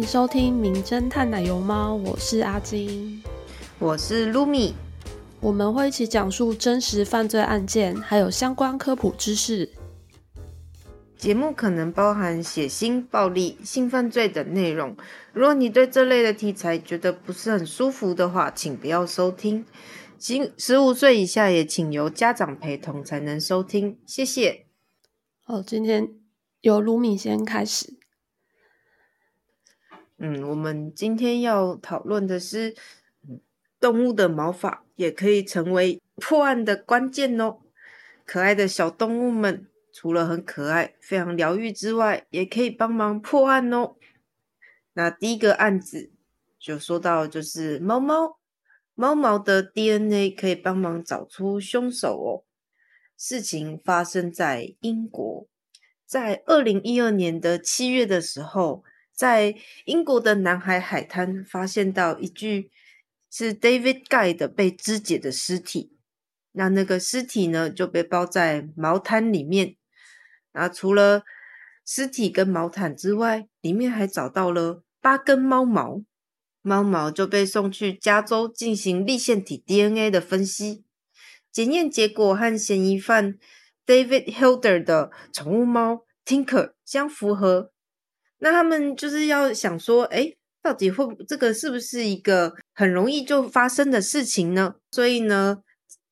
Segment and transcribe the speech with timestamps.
[0.00, 3.22] 迎收听《名侦探奶油猫》，我是阿金，
[3.78, 4.72] 我是 Lumi，
[5.40, 9.68] 我们会一起讲述真实犯罪案件，还有相关科普知识。
[11.18, 14.96] 节目可能包含血腥、暴力、性犯罪等内容，
[15.34, 19.66] 如果你对这类的题材觉得不是很舒服的话，请不要收听。
[20.18, 24.64] 十十五岁以下也请由家长陪同才能收听，谢谢。
[25.44, 26.08] 好，今天
[26.62, 27.99] 由卢米先开始。
[30.22, 32.76] 嗯，我们今天要讨论的是，
[33.80, 37.60] 动物的毛发也可以成为破案的关键哦。
[38.26, 43.96] 可爱的小动物们，除了很可爱、非常疗愈之外，也可以帮忙破案哦。
[44.92, 46.10] 那第一个案子
[46.58, 48.38] 就说到，就是猫猫。
[48.94, 52.44] 猫毛的 DNA 可以帮忙找出凶手哦。
[53.16, 55.46] 事情发生在英国，
[56.04, 58.84] 在二零一二年的七月的时候，
[59.20, 59.54] 在
[59.84, 62.70] 英国的南海海滩发现到一具
[63.30, 65.92] 是 David Guy 的被肢解的尸体。
[66.52, 69.76] 那那个尸体呢就被包在毛毯里面。
[70.54, 71.24] 那除了
[71.84, 76.00] 尸体跟毛毯之外，里面还找到了八根猫毛。
[76.62, 80.86] 猫毛就被送去加州进行立腺体 DNA 的分析，
[81.52, 83.38] 检验结果和嫌疑犯
[83.84, 87.72] David Hilder 的宠物猫 Tinker 相符合。
[88.40, 94.74] 那他们就是要想说，哎，到底会这个是不是一个很容易就发生的事情呢？
[94.90, 95.62] 所以呢，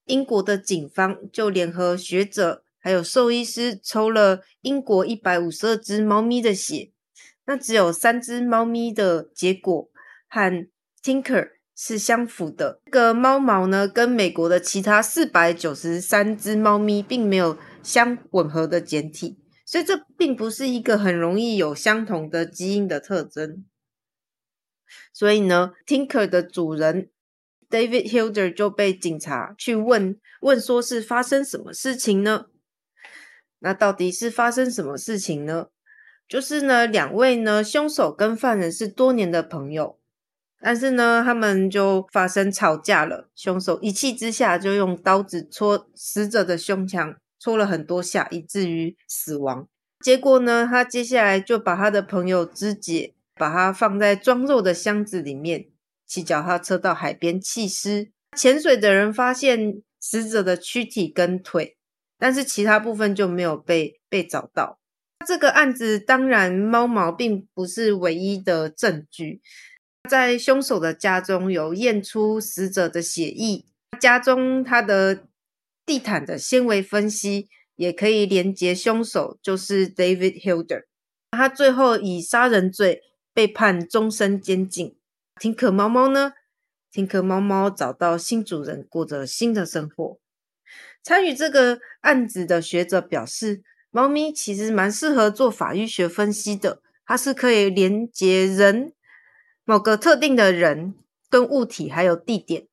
[0.07, 6.93] 英国的警方就联合学者还有兽医师抽了英国一百五十二只猫咪的血，
[7.47, 9.91] 那只有三只猫咪的结果。
[10.31, 10.69] 和
[11.03, 12.83] Tinker 是相符的。
[12.85, 19.39] 这个猫毛呢，跟美国的其他四百九十三只猫咪并没有相吻合的简体，
[19.69, 23.67] 所以这并不是一个很容易有相同的基因的特征。
[25.13, 27.11] 所以呢，Tinker 的主人
[27.69, 32.47] David Hilder 就被警察去问问，说是发生什么事情呢？
[33.59, 35.67] 那到底是发生什么事情呢？
[36.27, 39.99] 就是呢，两位呢，凶手跟犯人是多年的朋友。
[40.63, 43.29] 但是呢，他们就发生吵架了。
[43.35, 49.69] 凶手一气之下就用刀子戳死者的胸腔，戳了很多下，以至于死亡。
[50.01, 55.67] 结果呢，他接下来就把他的朋友肢解，把他放在装肉的箱子里面，
[56.07, 58.11] 骑脚踏车到海边弃尸。
[58.37, 61.77] 潜水的人发现死者的躯体跟腿，
[62.19, 64.79] 但是其他部分就没有被被找到。
[65.27, 69.41] 这个案子当然猫毛并不是唯一的证据。
[70.09, 73.65] 在凶手的家中有验出死者的血液，
[74.01, 75.25] 家中他的
[75.89, 80.83] 地毯的纤维分析也可以连接凶手，就是 David Hilder。
[81.31, 83.01] 他最后以杀人罪
[83.33, 84.95] 被判终身监禁。
[85.41, 86.35] 听可猫猫呢？
[86.93, 90.19] 听可猫猫找到新主人，过着新的生活。
[91.03, 98.93] 参与这个案子的学者表示，猫咪其实蛮适合做法医学分析的，它是可以连接人。
[99.65, 100.95] 某个特定的人、
[101.31, 102.67] 跟物体还有地点，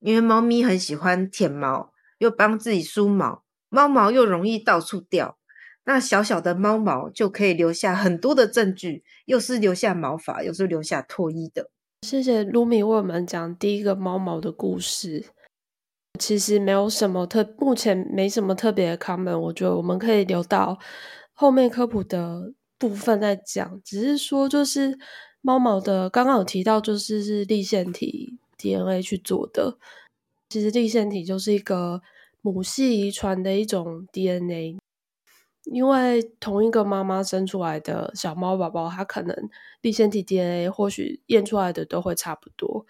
[0.00, 5.38] 因为猫咪很喜欢舔毛，又帮自己梳毛，猫毛又容易到处掉，
[5.84, 11.70] 那小小的猫毛就可以留下很多的证据，又是留下毛发，又是留下唾液的。
[12.02, 15.26] 谢谢卢米为我们讲第一个猫毛的故事。
[16.18, 20.78] 其实没有什么特，目前没什么特别的 comment，我觉得我们可以留到
[21.32, 23.80] 后面科普的部分再讲。
[23.84, 24.98] 只是说就是。
[25.42, 29.78] 猫毛的刚刚有提到，就是是立腺体 DNA 去做的。
[30.48, 32.00] 其实立腺体就是一个
[32.40, 34.78] 母系遗传的一种 DNA，
[35.64, 39.36] 因为同一个妈妈生出来的小猫宝宝，它可能
[39.82, 42.86] 立腺体 DNA 或许验出来的都会差不多。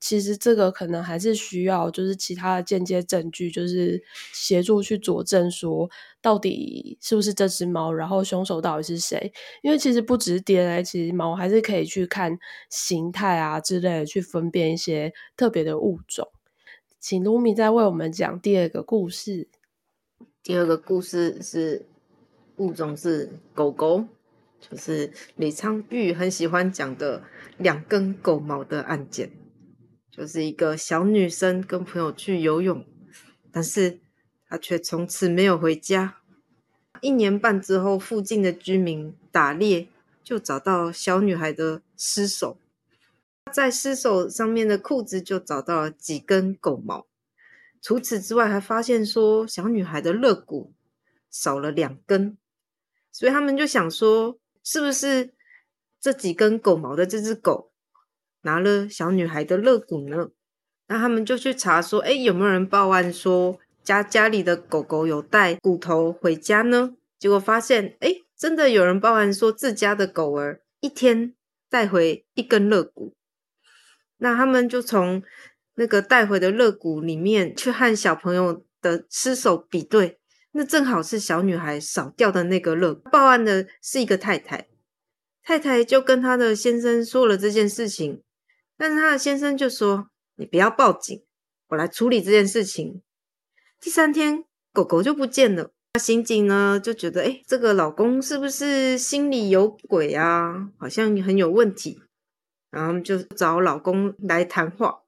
[0.00, 5.88] 其实这个可能还是需要，就是其他的间接证据，就是协助去佐证说，
[6.20, 9.32] 到底是不是这只猫，然后凶手到底是谁？
[9.62, 12.36] 因为其实不只是 DNA，其实猫还是可以去看
[12.70, 16.28] 形态啊之类的，去分辨一些特别的物种。
[17.02, 19.48] 请卢米再为我们讲第二个故事。
[20.40, 21.84] 第二个故事是
[22.58, 24.04] 物种是狗狗，
[24.60, 27.24] 就是李昌钰很喜欢讲的
[27.58, 29.32] 两根狗毛的案件。
[30.12, 32.86] 就是一个小女生跟朋友去游泳，
[33.50, 33.98] 但是
[34.46, 36.18] 她却从此没有回家。
[37.00, 39.88] 一年半之后，附近的居民打猎，
[40.22, 42.58] 就找到小女孩的尸首。
[43.52, 47.06] 在尸首上面的裤子就找到了几根狗毛。
[47.80, 50.72] 除此之外，还发现说小女孩的肋骨
[51.30, 52.38] 少了两根。
[53.10, 55.34] 所以他们就想说，是不是
[56.00, 57.70] 这几根狗毛的这只狗
[58.42, 60.30] 拿了小女孩的肋骨呢？
[60.86, 66.94] 那他们就去查说，哎，有没有人报案说家家里的狗狗有带骨头回家呢？
[67.18, 71.34] 结果发现，哎，真的有人报案说自家的狗儿一天
[71.68, 73.14] 带回一根肋骨。
[74.22, 75.20] 那他们就从
[75.74, 80.20] 那个带回的肋骨里面去和小朋友的尸首比对，
[80.52, 82.94] 那正好是小女孩少掉的那个肋。
[83.10, 84.68] 报案的是一个太太，
[85.42, 88.22] 太太就跟她的先生说了这件事情，
[88.78, 90.08] 但是她的先生就说
[90.38, 91.24] ：“你不要报警，
[91.70, 93.02] 我来处理这件事情。”
[93.80, 95.72] 第三天，狗狗就不见了。
[95.94, 100.68] 那刑警呢就觉得，哎，这个老公是不是心里有鬼啊？
[100.78, 102.00] 好像很有问题。
[102.72, 105.02] 然后他们就找老公来谈话，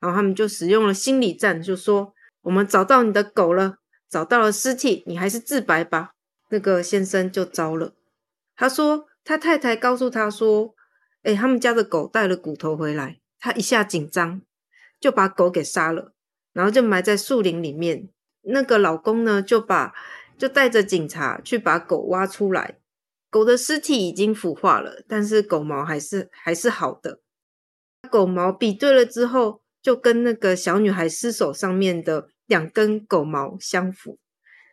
[0.00, 2.12] 然后他们就使用了心理战，就说
[2.42, 3.76] ：“我们找到你的狗了，
[4.08, 6.10] 找到了尸体，你还是自白吧。”
[6.50, 7.92] 那个先生就招了，
[8.56, 10.74] 他说他太太告诉他说
[11.22, 14.42] ：“哎，他们家的狗带了骨头回来。”他一下紧张，
[14.98, 16.12] 就把狗给杀了，
[16.52, 18.08] 然后就埋在树林里面。
[18.42, 19.94] 那个老公呢，就把
[20.36, 22.79] 就带着警察去把狗挖出来。
[23.30, 27.20] 狗的尸体已经腐化了，但是狗毛还是还是好的。
[28.10, 34.18] 狗毛比对了之后，就跟那个小女孩尸首上面的两根狗毛相符，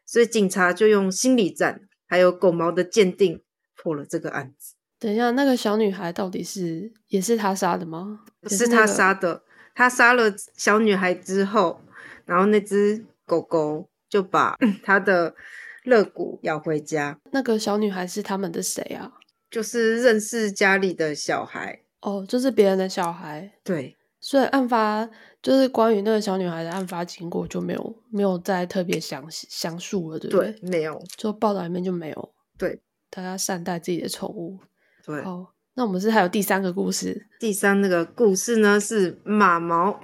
[0.08, 3.44] 所以警察就用心理战还有狗毛的鉴定
[3.76, 4.74] 破了这个案子。
[4.98, 8.22] 等一下，那个小女孩到底是也是他杀的吗？
[8.50, 9.44] 是他杀的。
[9.76, 11.82] 他杀了小女孩之后，
[12.26, 15.36] 然后那只狗狗就把 他的。
[15.88, 19.10] 肋骨要回家，那个小女孩是他们的谁啊？
[19.50, 23.50] 就是认识家里的小孩哦，就是别人的小孩。
[23.64, 25.10] 对，所以案发
[25.42, 30.54] 就是关于那个小女孩的案发经过就没有没有再特别详详述了，对不对？
[30.62, 32.34] 没有，就报道里面就没有。
[32.58, 34.60] 对，大家善待自己的宠物。
[35.06, 37.28] 对，好，那我们是还有第三个故事。
[37.40, 39.98] 第三那个故事呢是马毛。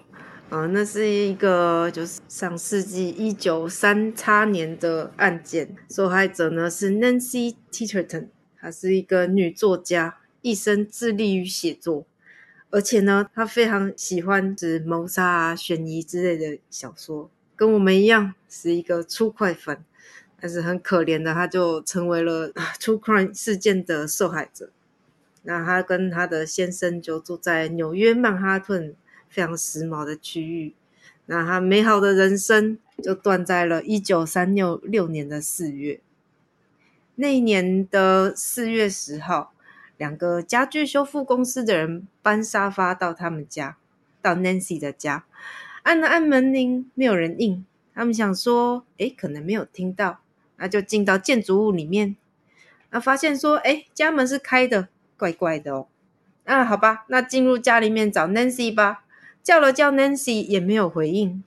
[0.50, 8.28] 啊，那是一个就是上世纪一九三叉年的案件，受害者呢是 Nancy Titterton，
[8.60, 12.06] 她是一个女作家，一生致力于写作，
[12.70, 19.84] 而且呢，她非常喜欢指谋杀啊、悬疑之类的小说，跟我们一样是一个粗快粉，
[20.40, 24.70] 但是很可怜的，她就成为了 True Crime 事件的受害者。
[25.42, 28.96] 那她跟她的先生就住在纽约曼哈顿。
[29.34, 30.76] 非常时髦的区域，
[31.26, 36.00] 那他美好的人生就断在了一九三六六年的四月。
[37.16, 39.52] 那一年的四月十号，
[39.98, 43.78] 两个家具修复公司的人搬沙发到他们家，
[44.22, 45.26] 到 Nancy 的家，
[45.82, 47.66] 按了按门铃，没有人应。
[47.96, 50.20] 他们想说，哎，可能没有听到，
[50.58, 52.16] 那就进到建筑物里面，
[52.92, 55.88] 那发现说，哎，家门是开的，怪怪的哦。
[56.44, 59.03] 啊，好吧，那进入家里面找 Nancy 吧。
[59.44, 61.44] 叫了叫 Nancy 也没有回应，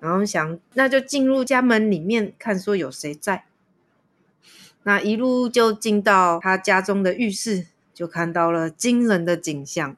[0.00, 3.44] 然后想那就进入家门里面看说有谁在。
[4.82, 9.96] 那一路就进到他家中的浴室，就看到了惊人的景象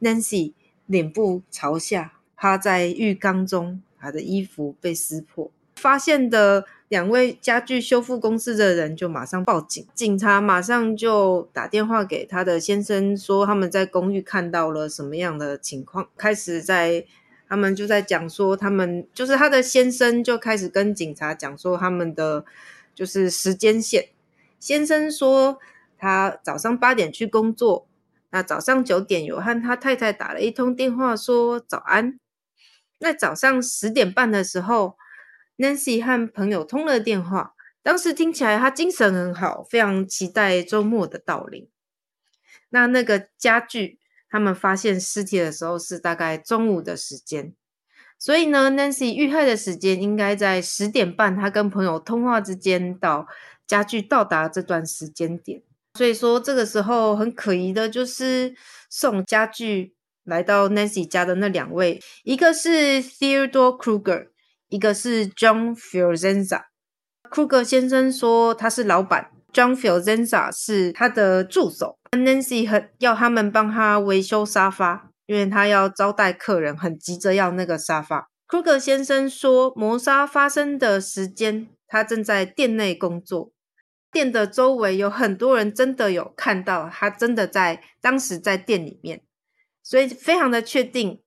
[0.00, 0.52] ：Nancy
[0.86, 5.50] 脸部朝下趴在浴缸中，他的衣服被撕破。
[5.74, 6.64] 发现的。
[6.88, 16.08] 两位家具修复公司的人就马上报警，警察马上就打电话给他的先生，说他们在公寓看到了什么样的情况。
[16.16, 17.04] 开始在
[17.48, 22.44] 他们就在讲说，他们就是他的先生就开始跟警察讲说他们的
[22.94, 24.10] 就是时间线。
[24.60, 25.58] 先生说
[25.98, 27.88] 他早上八点去工作，
[28.30, 32.20] 那早上九点有和他太太打了一通电话说早安。
[33.00, 34.96] 那早上十点半的时候。
[35.58, 41.68] Nancy 和朋友通了电话，当时听起来他精神很好，非常期待周末的到临。
[42.68, 43.98] 那那个家具，
[44.28, 47.54] 他们发现尸体的时候是大概中午的时间，
[48.18, 53.26] 所以呢，Nancy 遇害的时间应该在十点半，他跟朋友通话之间到
[53.66, 55.62] 家具到达这段时间点。
[55.94, 58.54] 所以说，这个时候很可疑的就是
[58.90, 59.94] 送家具
[60.24, 64.28] 来到 Nancy 家的那两位，一个是 Theodore Kruger。
[64.68, 71.98] 一个是 John Fiorenza，Kruger 先生说他是老板，John Fiorenza 是他的助手。
[72.10, 78.28] Nancy 很要他们帮他维修沙发，因为他要招待客人，很急着要那个沙发。
[78.48, 83.52] Kruger 先生说，谋杀发生的时间，他正在店内工作，
[84.10, 89.22] 店的周围有很多人，真的有看到他真的在当时在店里面，
[89.82, 91.20] 所以非常的确定。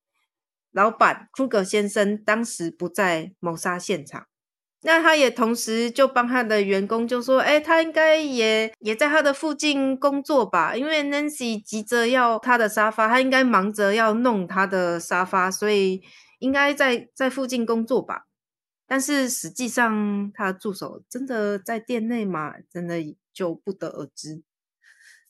[0.71, 4.27] 老板库格先生当时不在谋杀现场，
[4.81, 10.75] 那他也同时就帮他的员工就说：“哎，他应该也也在他的附近工作吧？
[10.75, 16.01] 因为 Nancy 急着要他的沙发，他应该忙着要弄他的沙发，所以
[16.39, 18.27] 应该在在附近工作吧。
[18.87, 22.53] 但是实际上，他的助手真的在店内吗？
[22.71, 22.95] 真的
[23.33, 24.41] 就不得而知。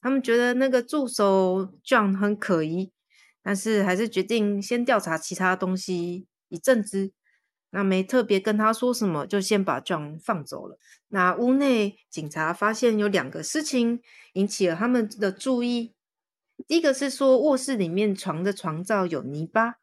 [0.02, 2.94] 他们觉得那个助手 John 很可疑，
[3.42, 7.12] 但是还是决定先调查其他东西一阵子。”
[7.72, 10.80] 那没特别跟他说什么，就先把 John 放走了。
[11.10, 14.02] 那屋内警察发现有两个事情
[14.34, 15.94] 引起了他们的注意。
[16.68, 19.76] 第一个是说卧室里面床的床罩有泥巴，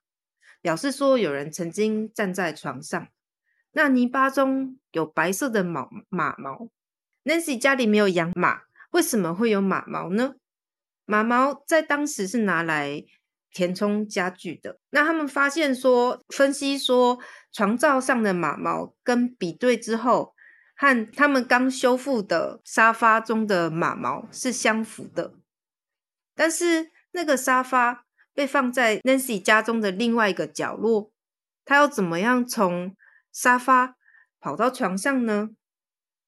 [0.61, 3.07] 表示说有人曾经站在床上。
[3.71, 6.69] 那泥巴中有白色的毛马毛。
[7.23, 10.35] Nancy 家里没有养马，为什么会有马毛呢？
[11.05, 13.05] 马毛在当时是拿来。
[13.57, 17.19] 填充家具的，那他们发现说，分析说，
[17.51, 20.35] 床罩上的马毛跟比对之后，
[20.77, 25.33] 和他们刚修复的沙发中的马毛是相符的。
[26.35, 31.11] 但是那个沙发被放在 Nancy 家中的另外一个角落，
[31.65, 32.95] 他要怎么样从
[33.33, 33.97] 沙发
[34.39, 35.49] 跑到床上呢？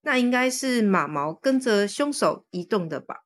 [0.00, 3.25] 那应该是马毛跟着凶手移动的吧？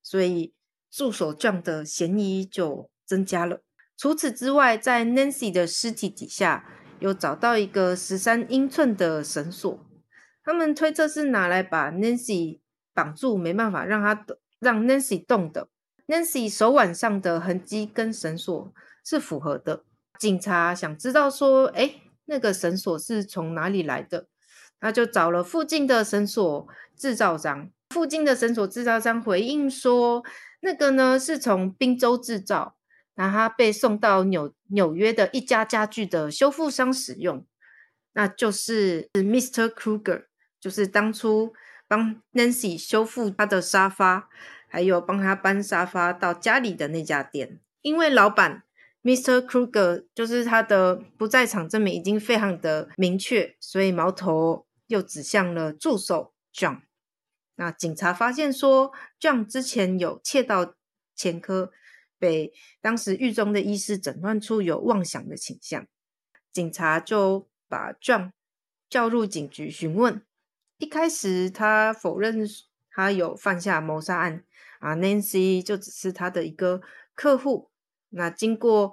[0.00, 0.54] 所以
[0.88, 2.88] 助手状的嫌疑就。
[3.10, 3.60] 增加了。
[3.96, 6.64] 除此之外，在 Nancy 的尸体底下
[7.00, 9.84] 又找到一个十三英寸的绳索，
[10.44, 12.60] 他们推测是拿来把 Nancy
[12.94, 14.24] 绑住，没办法让他
[14.60, 15.66] 让 Nancy 动的。
[16.06, 18.72] Nancy 手腕上的痕迹跟绳索
[19.04, 19.82] 是符合的。
[20.16, 24.28] 警察想知道说，哎，那个绳索是从哪里来的？
[24.80, 27.68] 那就找了附近的绳索制造商。
[27.90, 30.22] 附近的绳索制造商回应说，
[30.60, 32.76] 那个呢是从宾州制造。
[33.20, 37.44] 那他被送到纽纽约的一家家具的修复商使用，
[38.14, 39.68] 那就是 Mr.
[39.68, 40.24] Kruger，
[40.58, 41.52] 就是当初
[41.86, 44.30] 帮 Nancy 修复他的沙发，
[44.68, 47.60] 还有帮他搬沙发到家里的那家店。
[47.82, 48.62] 因为老板
[49.02, 49.44] Mr.
[49.44, 56.80] Kruger 就是他的不在场证明已经非常的明确，所以矛头又指向了助手 John。
[57.56, 60.72] 那警察发现说，John 之前有窃盗
[61.14, 61.70] 前科。
[62.20, 65.86] 被当时狱中的医师诊断出有妄想的倾向，
[66.52, 68.32] 警察就把 John
[68.90, 70.22] 叫入警局询问。
[70.76, 72.46] 一开始他否认
[72.90, 74.44] 他有犯下谋杀案，
[74.80, 76.82] 啊，Nancy 就只是他的一个
[77.14, 77.70] 客户。
[78.10, 78.92] 那经过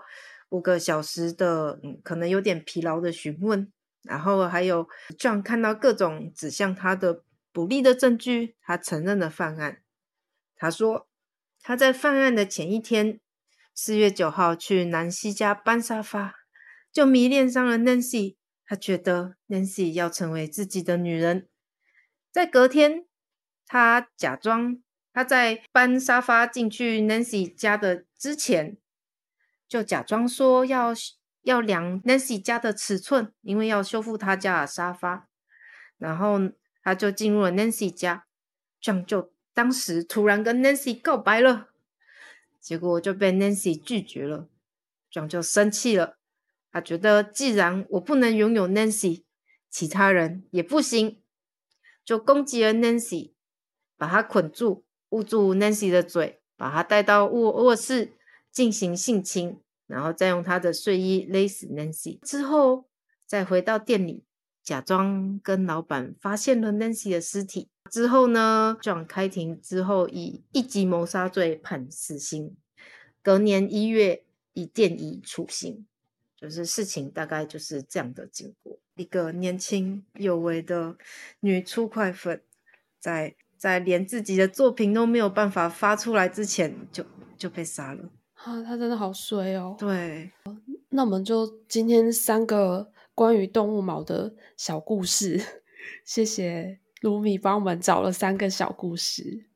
[0.49, 3.69] 五个小时的嗯，可能有点疲劳的询问，
[4.03, 9.81] 然后还有 John 看到各种指向他的不利的证据，他承认了犯案。
[10.55, 11.07] 他说。
[11.67, 13.19] 他在犯案的前一天，
[13.75, 16.33] 四月九号去南希家搬沙发，
[16.93, 18.37] 就迷恋上了 Nancy。
[18.65, 21.49] 他觉得 Nancy 要成为自己的女人。
[22.31, 23.05] 在隔天，
[23.65, 24.81] 他假装
[25.11, 28.77] 他在搬沙发进去 Nancy 家的之前，
[29.67, 30.93] 就假装说要
[31.41, 35.27] 要量 Nancy 家的尺寸，因为要修复他家的沙发。
[35.97, 36.39] 然后
[36.81, 38.25] 他就进入了 Nancy 家，
[38.79, 39.33] 这样就。
[39.57, 41.69] 当时突然跟 Nancy 告白了，
[42.59, 44.47] 结果就被 Nancy 拒绝了
[45.11, 46.19] ，John 就生气了。
[46.71, 49.23] 他觉得既然我不能拥有 Nancy，
[49.71, 51.23] 其他人也不行，
[52.05, 53.33] 就攻击了 Nancy，
[53.97, 58.13] 把她捆住，捂住 Nancy 的嘴，把她带到卧卧室
[58.51, 62.87] 进行性侵，然后再用她的睡衣勒死 Nancy，之后
[63.25, 64.23] 再回到店里，
[64.67, 67.69] 假装跟老板发现了 Nancy 的尸体。
[67.89, 72.57] 之后呢，John 开庭之后以一级谋杀罪判死刑，
[73.23, 75.85] 隔年一月以电椅处刑，
[76.35, 78.77] 就是事情大概就是这样的经过。
[78.95, 80.97] 一个年轻有为的
[81.39, 82.41] 女出快粉，
[82.99, 87.05] 在在连自己的作品都没有办法发出来之前，就
[87.37, 88.03] 就被杀了。
[88.33, 89.77] 啊，他真的好衰哦。
[89.79, 90.29] 对，
[90.89, 95.41] 那我们就今天三个关于动物毛的小故事，
[96.05, 96.77] 谢谢。
[97.01, 99.47] 卢米帮我们找了三个小故事。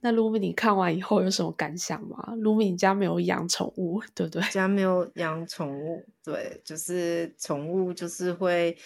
[0.00, 2.34] 那卢米，你看完以后有什么感想吗？
[2.38, 4.42] 卢米，你家没有养宠物，对不对？
[4.50, 8.76] 家没有养宠物，对，就是宠物就是会，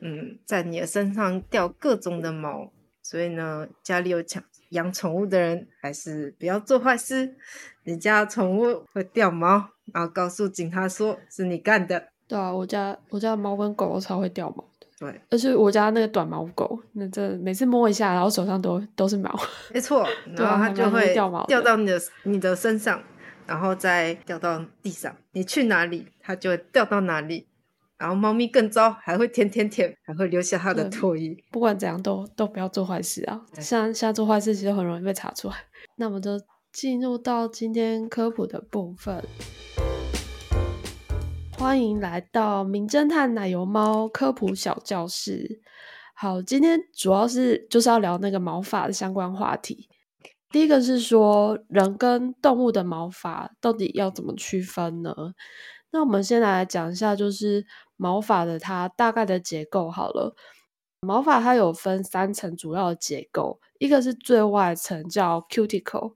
[0.00, 7.36] 嗯，在你的身上掉各种的毛，所以呢，家里有养养宠物的人还是不要做坏事。
[7.84, 12.11] 你家宠物会掉毛，然后告诉警察说是你干的。
[12.32, 14.64] 对啊，我家我家的猫跟狗都超会掉毛。
[14.98, 19.30] 对，而且我家那个短毛狗，那这每次摸一下，然后手上都都是毛，
[19.74, 23.02] 没错，然后它就会掉毛，掉到你的你的身上，
[23.46, 27.48] 然后再掉到地上，你去哪里，它就会掉到哪里，
[27.98, 31.36] 然后猫咪更糟，还会舔舔舔，还会留下它的对唾液。
[31.50, 33.44] 不管怎样都都不要做坏事啊！
[33.58, 35.54] 像像做坏事其实很容易被查出来。
[35.98, 36.40] 那我们就
[36.72, 39.20] 进入到今天科普的部分，
[41.62, 45.62] 欢迎来到名侦探奶油猫科普小教室。
[46.12, 49.88] 好，今天主要是就是要聊那个毛发的相关话题。
[50.50, 55.14] 第一个是说人跟动物的毛发到底要怎么区分呢？
[55.92, 57.64] 那我们先来讲一下，就是
[57.96, 60.34] 毛发的它大概的结构好了。
[61.00, 66.14] 毛发它有分三层主要的结构，一个是最外层叫 cuticle，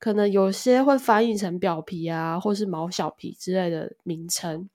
[0.00, 4.68] 可能有些会翻译成表皮啊，或是毛小皮之类的名称。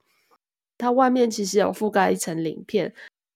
[0.78, 2.94] 它外面其实有覆盖一层鳞片，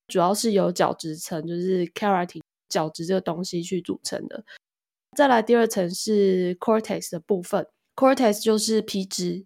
[0.08, 4.44] 主要是由角质层，就是 keratin 角质这个东西去组成的。
[5.16, 7.66] 再来第二层是 cortex 的部分
[7.96, 9.44] ，cortex 就是皮质，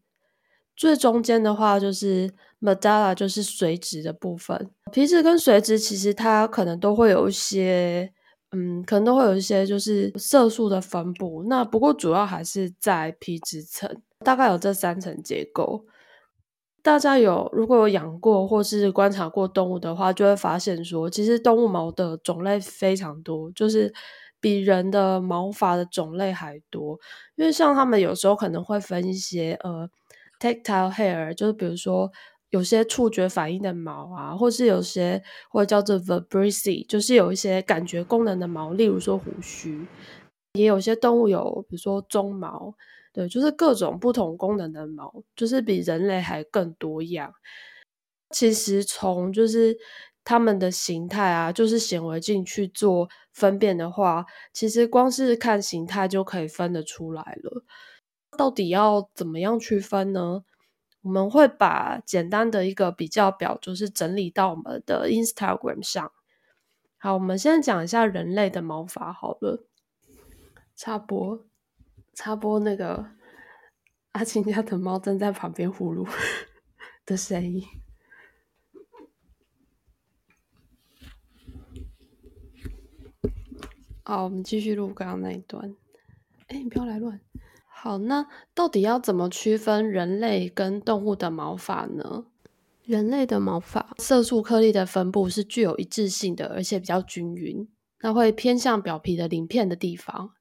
[0.77, 4.71] 最中间的话就是 medulla，就是髓质的部分。
[4.93, 8.13] 皮质跟髓质其实它可能都会有一些，
[8.51, 11.45] 嗯，可能都会有一些就是色素的分布。
[11.49, 15.87] 那不过主要还是在皮质层，大概有这三层结构。
[16.85, 23.91] 大家有如果有养过或是观察过动物的话，就会发现说，其实动物毛的种类非常多，就是
[24.39, 27.01] 比人的毛发的种类还多。
[27.37, 29.89] 因为像他们有时候可能会分一些呃
[30.39, 32.13] tactile hair，就是比如说
[32.51, 39.87] 有些触觉反应的毛啊，或是有些或者叫做 vibrissae，就是有一些感觉功能的毛，例如说胡须。
[40.53, 42.75] 也有些动物有，比如说鬃毛，
[43.15, 47.33] 对，就是各种不同功能的毛，就是比人类还更多样。
[48.31, 49.79] 其实从就是
[50.25, 57.63] 它们的形态啊，就是显微镜去做分辨的话，其实光是看形态就可以分得出来了。
[58.37, 60.43] 到底要怎么样区分呢？
[61.03, 66.11] 我们会把简单的一个比较表，就是整理到我们的 Instagram 上。
[66.97, 69.67] 好，我们先讲一下人类的毛发好了。
[70.75, 71.45] 插播，
[72.15, 73.07] 插播那个
[74.13, 76.09] 阿晴家的猫正在旁边呼噜
[77.05, 77.63] 的声音。
[84.03, 85.75] 好，我们继续录刚刚那一段。
[86.49, 87.21] 哎，你不要来乱。
[87.67, 92.27] 好，那到底要怎么区分人类跟动物的毛发呢？
[92.83, 97.67] 人类的毛发色素颗粒的分布是具有一致性的，而且比较均匀，
[98.01, 100.35] 那会偏向表皮的鳞片的地方。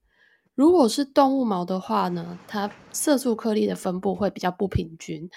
[0.55, 5.29] 如果是动物毛的话呢，它色素颗粒的分布会比较不平均。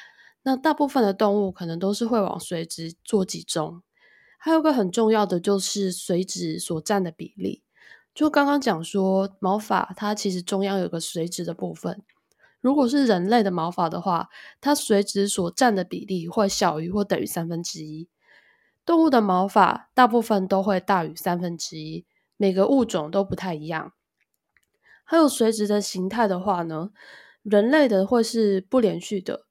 [0.42, 3.82] 那大部分的动物可能都是会往髓质做集中。
[4.38, 7.62] 还有个很重要的就是髓质所占的比例。
[8.14, 12.02] 就刚刚讲说，毛发它其实中央有个髓质的部分。
[12.60, 14.28] 如果是人类的毛发的话，
[14.60, 18.08] 它髓质所占的比例会小于或等于三分之一。
[18.84, 22.04] 动物的毛发大部分都会大于三分之一，
[22.36, 23.92] 每个物种都不太一样。
[25.08, 26.90] 还有垂直的形态的话呢，
[27.44, 29.46] 人类的会是不连续的。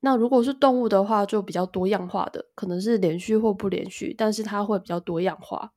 [0.00, 5.72] 那如果是动物的话，就比较多样化的，可能是连续或不连续，但是它会比较多样化。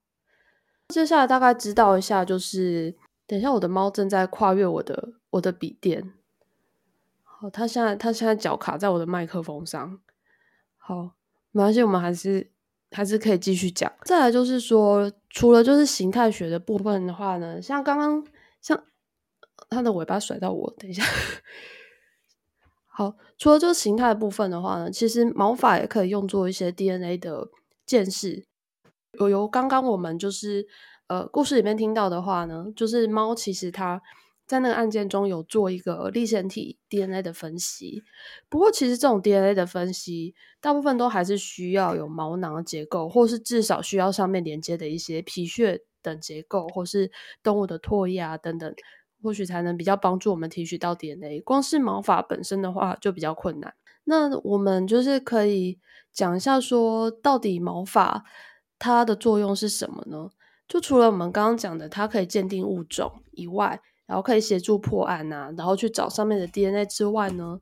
[0.87, 6.13] 接下来大概知道一下，就是等一下我的猫正在跨越我的我的笔电。
[7.23, 9.99] 好，它现在它现在脚卡在我的麦克风上。
[10.77, 11.11] 好，
[11.51, 12.49] 没关系，我们还是
[12.91, 13.91] 还是可以继续讲。
[14.03, 18.25] 再来就是说，除了就是形态学的部分的话呢，像刚刚
[18.61, 18.81] 像
[19.69, 21.03] 它的尾巴甩到我，等一下。
[22.85, 27.47] 好，除了这个形态的部分的话呢，其实毛发也可以用作一些 DNA 的
[27.85, 28.45] 鉴识。
[29.19, 30.67] 有由刚刚我们就是
[31.07, 34.01] 呃故事里面听到的话呢，就是猫其实它
[34.47, 38.01] 在那个案件中有做一个立腺体 DNA 的分析。
[38.49, 47.11] 不过其实这种 DNA 的分析，大部分都还是需要有毛囊的结构，或是至少需要上面连接的一些皮屑等结构，或是
[47.43, 48.73] 动物的唾液啊等等。
[49.21, 51.41] 或许才能比较帮助我们提取到 DNA。
[51.41, 53.73] 光是毛发本身的话就比较困难。
[54.03, 55.79] 那我们就是可以
[56.13, 58.23] 讲一下，说到底毛发
[58.79, 60.29] 它的作用是什么呢？
[60.67, 67.59] 就除了我们刚刚讲的，它可以鉴定物种以外，然后可以协助破案啊，然后去找上面的 DNA 之外呢，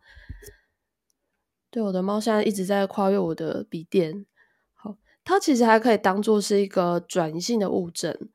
[1.72, 4.26] 对我的猫现在一直在跨越我的笔电。
[4.74, 8.30] 好，它其实还可以当做是一个转移性的物证，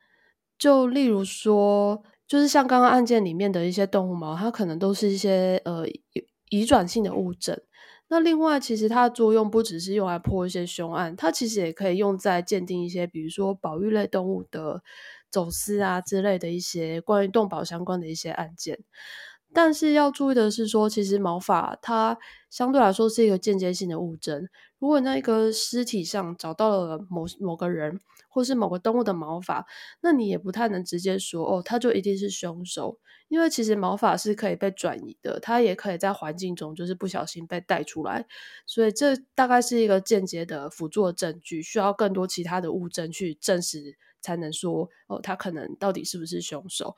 [0.59, 2.03] 就例如说。
[2.31, 5.85] 就是像刚刚案件里面的一些动物毛，它可能都是一些呃
[6.49, 7.61] 移转性的物证。
[8.07, 14.81] 那另外，其实它的作用不只是用来破一些凶案，它其实也可以用在鉴定一些，比如说保育类动物的
[15.29, 18.79] 走私啊之类的一些关于动保相关的一些案件。
[19.53, 22.17] 但是要注意的是说，其实毛发它
[22.49, 24.49] 相对来说是一个间接性的物证。
[24.79, 27.99] 如果那个尸体上找到了某某个人
[28.31, 29.67] 或是某个动物的毛发，
[30.01, 38.25] 那你也不太能直接说哦，他就一定是凶手，因为其实毛发是可以被转移的，它也可以在环境中就是不小心被带出来，
[38.67, 46.97] 所以这大概是一个间接的辅助证据，需要更多其他的物证去证实，才能说哦，他可能到底是不是凶手。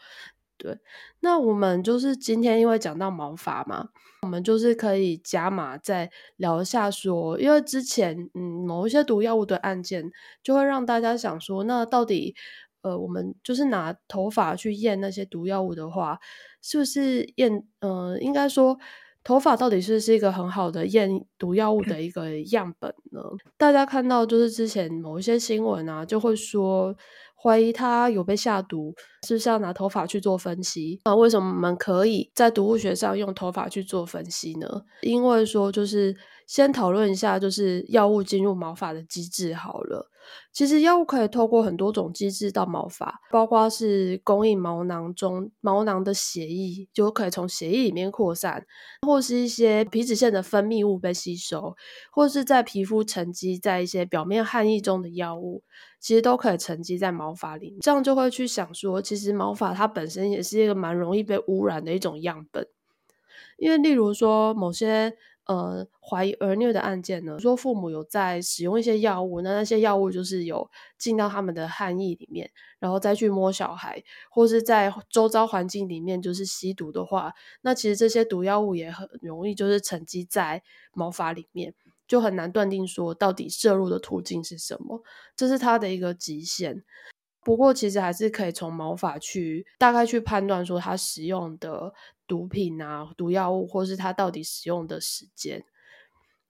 [0.62, 0.78] 对，
[1.18, 3.88] 那我们就是今天因为讲到毛发嘛，
[4.22, 10.08] 我们就是可以加码再聊一下说，因为之前嗯某一些毒药物的案件，
[10.40, 12.36] 就会让大家想说，那到底
[12.82, 16.16] 呃我们就是拿头发去验那些毒药物的话，
[16.62, 18.78] 是不是验呃应该说
[19.24, 23.20] 头发到底是是一个很好的验毒药物的一个样本呢？
[23.58, 26.94] 大家看到就是之前某一些新闻啊，就会说。
[27.44, 28.94] 怀疑他有被下毒，
[29.26, 31.00] 是是要拿头发去做分析？
[31.04, 34.82] 那为什么我们可以在毒物学上用头发去做分析呢？
[35.02, 40.08] 因为说就是先讨论一下，就是药物进入毛发的机制好了。
[40.52, 48.64] 其实药物可以透过很多种机制到毛发，包括是供应毛囊中毛囊的血液，就可以从血液里面扩散，
[49.04, 51.74] 或是一些皮脂腺的分泌物被吸收，
[52.12, 55.64] 或是在皮肤沉积在一些表面汗液中的药物。
[56.00, 62.66] 其实都可以沉积在毛发里面，这样就会去想说，其实毛发它本身也是一个蛮容易被污染的一种样本。
[63.58, 80.62] 因为例如说某些呃怀疑儿虐的案件呢，说父母有在使用一些药物，那那些药物就是有进到他们的汗液里面，然后再去摸小孩，或是在周遭环境里面就是吸毒的话，那其实这些毒药物也很容易就是沉积在
[80.94, 81.74] 毛发里面。
[82.08, 85.02] 就很难断定说到底摄入的途径是什么，
[85.34, 86.84] 这是它的一个极限。
[87.44, 91.92] 不过其实还是可以从毛发去大概去判断说他使用的
[92.26, 95.64] 毒品啊、毒药物，或是他到底使用的时间。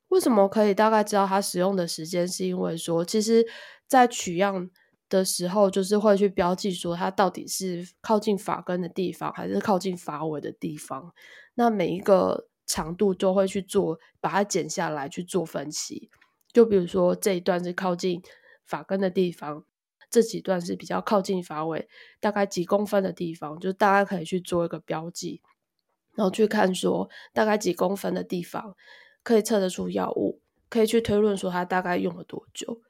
[0.08, 2.26] 为什么可以大概知道他使用的时间？
[2.28, 3.46] 是因为说其实
[3.86, 4.70] 在取样
[5.08, 11.12] 的时候，就是会去标记说他到底是靠近发根的地方，还是靠近发尾的地方。
[11.54, 12.48] 那每一个。
[12.64, 16.08] 长度都会去做，把它剪下来去做分析。
[16.52, 18.22] 就比如说这一段是靠近
[18.64, 19.64] 发根的地方，
[20.12, 21.88] 这几段是比较靠近发尾，
[22.20, 25.40] 大概几公分的地方，就大家可以去做一个标记，
[26.14, 28.76] 然后去看说大概几公分的地方
[29.22, 32.82] 可以测得出药物，可以去推论说它大概用了多久。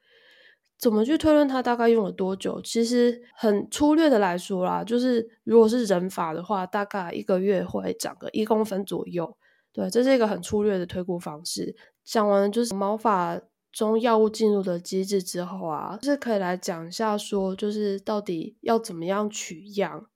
[0.77, 2.61] 怎么去推论它大概用了多久？
[2.61, 9.37] 其实很粗略的来说啦，就是如果是人发的话，大概一个月会长个一公分左右。
[9.73, 11.77] 对，这是一个很粗略的推估方式。
[12.05, 13.41] 讲完就是毛发
[13.73, 20.07] 中药物进入的机制之后啊，是可以来讲一下，说就是到底要怎么样取样。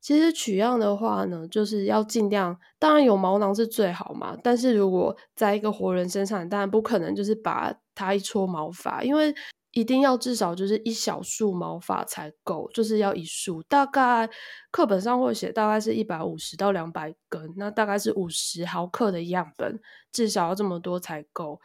[0.00, 4.36] 其实取样的话呢，就是要尽量，当然有毛囊是最好嘛。
[4.42, 9.34] 但是如果在一个活人身上，当然不可能就是把它一撮毛发，因为。
[9.72, 14.28] 一定要至少就是一小束毛发才够，就是要一束，大概
[14.72, 19.78] 课本上会写大概是一百五十到两百根，那大概是五十毫克的样本，
[20.10, 21.60] 至少要这么多才够。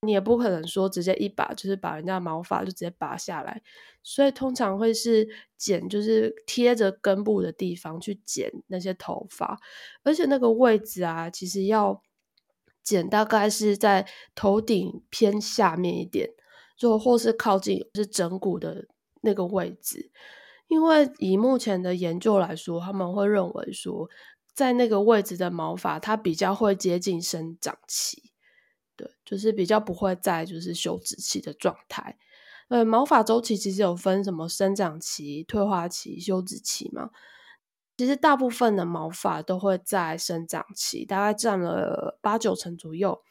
[0.00, 3.62] 你也不可能说直接一把就是把人家毛发就直接拔下来，
[4.02, 9.58] 所以通常会是剪，就是贴着根部的地方去剪那些头发，
[10.02, 12.02] 而且那个位置啊，其实要
[12.82, 16.30] 剪大概是在头顶偏下面一点。
[16.78, 18.86] 就或是靠近是枕骨的
[19.22, 20.10] 那个位置，
[20.68, 24.10] 因为以目前的研究来说，他们会认为说，
[24.52, 28.30] 在那个位置的毛发，它比较会接近生长期，
[28.96, 32.18] 对，就是比较不会在就是休止期的状态。
[32.68, 37.10] 呃，毛发周期其实有分什么生长期、退化期、休止期嘛？
[37.96, 43.22] 其实大部分的毛发都会在生长期，大概占了八九成左右。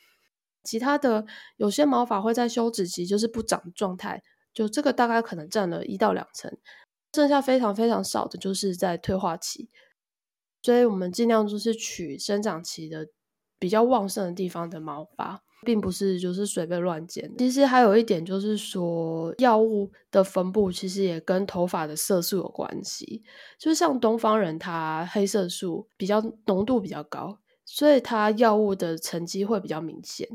[0.64, 1.26] 其他的
[1.58, 6.58] 有些毛发会在休止期，就是不长状态，就这个大概可能占了一到两成，
[7.14, 9.70] 剩下非常非常少的就是在退化期，
[10.64, 13.10] 所以我们尽量就是取生长期的
[13.60, 17.30] 比较旺盛的地方的毛发，并不是就是随便乱剪。
[17.38, 23.24] 其实还有一点就是说，药物的分布其实也跟头发的色素有关系，
[23.58, 30.30] 就像东方人他黑色素比较浓度比较高，所以他药物的沉积会比较明显。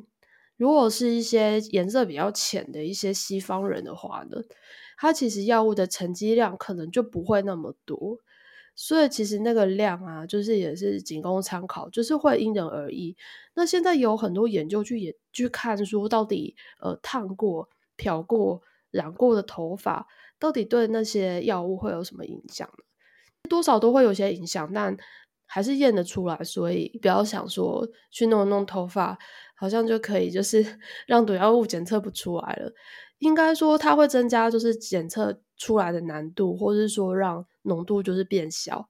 [0.56, 4.36] 如果是一些颜色比较浅的一些西方人的话呢，
[4.98, 8.18] 它其实药物的沉积量可能就不会那么多，
[8.74, 13.16] 所以其实那个量啊，就是也是仅供参考，就是会因人而异。
[13.54, 20.06] 那现在有很多研究去也去看说，到底呃烫过、漂过、染过的头发，
[20.38, 22.68] 到底对那些药物会有什么影响？
[23.48, 24.96] 多少都会有些影响，但
[25.44, 29.18] 还是验得出来，所以不要想说去弄弄头发，
[29.56, 30.64] 好像就可以就是
[31.06, 32.72] 让毒药物检测不出来了。
[33.18, 38.88] 应该说它会增加就是检测出来的难度，或是说让浓度就是变小。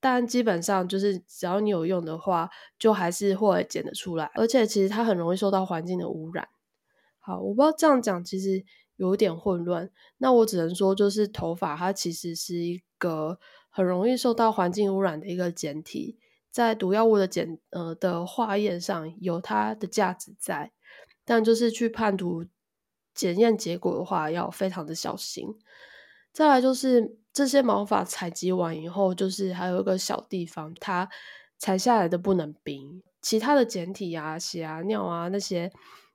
[0.00, 4.30] 但基本上就是只要你有用的话，就还是会检得出来。
[4.34, 6.48] 而且其实它很容易受到环境的污染。
[7.20, 8.64] 好，我不知道这样讲其实
[8.96, 9.88] 有点混乱。
[10.18, 13.38] 那我只能说，就是头发它其实是一个
[13.70, 16.18] 很容易受到环境污染的一个检体，
[16.50, 20.72] 在毒药物的检呃的化验上有它的价值在，
[21.24, 22.44] 但就是去判读
[23.14, 25.46] 检验结果的话，要非常的小心。
[26.32, 31.08] 再来就是这些毛发采集完以后，就是还有一个小地方，它
[31.58, 35.70] 采下来的不能冰，其他的检体啊、血啊、尿啊那些。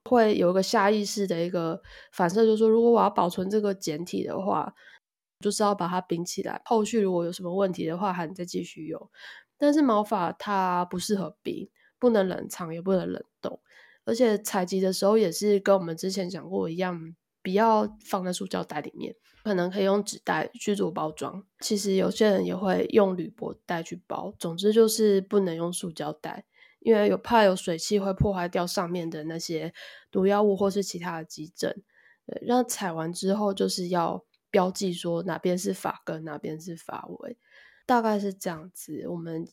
[0.09, 1.81] 会有一个下意识的一个
[2.13, 4.73] 反射，就是说，如果我要保存这个简体的话，
[5.41, 6.61] 就是要把它冰起来。
[6.63, 9.09] 后续如果有什么问题的话，还能再继续用。
[9.57, 13.59] 但是毛发它不适合冰，不能冷藏，也不能冷冻。
[14.05, 17.13] 而且采集的时候也是跟我们之前讲过一样，
[17.47, 21.41] 不要放在塑胶袋里面，可能可以用纸袋去做包装。
[21.61, 24.33] 其实有些人也会用铝箔袋去包。
[24.37, 26.45] 总之就是不能用塑胶袋。
[26.79, 29.73] 因为有怕有水汽会破坏掉上面的那些
[30.11, 31.73] 毒药物或是其他的基证，
[32.41, 37.37] 让采完之后就是要标记说哪边是发根，哪边是发尾，
[37.85, 39.07] 大概是这样子。
[39.07, 39.47] 我们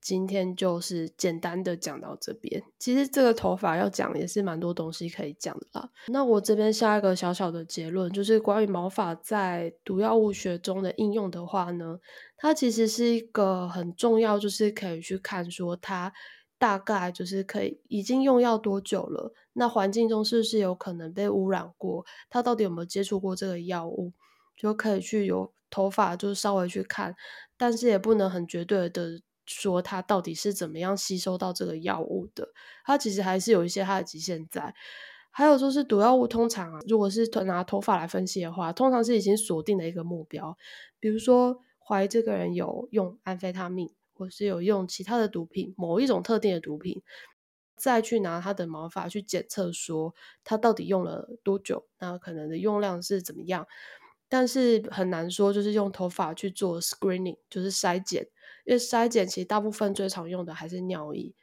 [0.00, 2.62] 今天就是简单的讲到这边。
[2.78, 5.90] 其实这个头发要讲也是蛮多东西可以讲的啦。
[6.08, 11.98] 那我这边下一个小小的结论，就是关于毛发在毒药物学中的应用的话呢，
[12.36, 16.12] 它其实是一个很重要，就是可以去看说它。
[16.58, 19.32] 大概就是可以已经用药多久了？
[19.54, 22.04] 那环境中是不是有可能被污染过？
[22.28, 24.12] 它到底有没有接触过这个药物？
[24.58, 27.16] 就可以去有头发，就稍微去看，
[27.56, 32.48] 但是也不能很绝对的说它到底是怎么样吸收到这个药物的。
[32.84, 34.74] 它其实还是有一些它的极限在。
[35.30, 40.56] 还有就是毒药物，通常啊，如果是拿头发来分析的话，通常是已经锁定了一个目标，
[40.98, 43.92] 比如说怀疑这个人有用安非他命。
[44.12, 47.00] 或是有用其他的毒品，某一种特定的毒品，
[47.74, 53.66] 再去拿他的毛发去检测，说他到底用了多久，那可能的用量是怎么样？
[54.28, 58.28] 但是很难说，就是用头发去做 screening，就是筛检，
[58.64, 61.34] 因为筛检其实大部分最常用的还是尿液，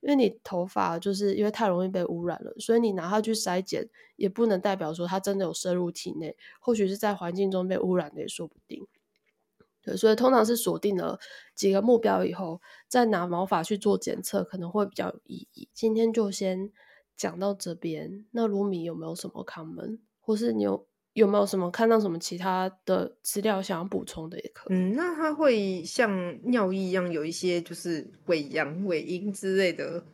[0.00, 8.86] 因为你头发就是因为太容易被污染了，所以你拿它去筛检，也不能代表说它真的有摄入体内，或许是在环境中被污染的也说不定。
[9.82, 11.18] 对，所以通常是锁定了
[11.54, 15.68] 几个目标以后，再拿毛发去做检测，可能会比较有意义。
[15.74, 16.72] 今天就先
[17.16, 18.24] 讲到这边。
[18.30, 24.76] 那卢米有没有什么 comment，或是你有有没有什么看到什么其他的资料想要补充的也可以。
[24.76, 30.04] 嗯，那它会像尿液一样有一些就是伪阳、伪阴之类的。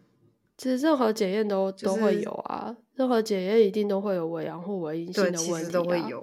[0.56, 6.20] 其实任何检验都都会有啊，任何检验一定都会有伪阳或伪阴性的问题啊。